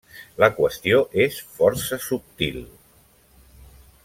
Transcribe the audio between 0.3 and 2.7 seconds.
La qüestió és força subtil.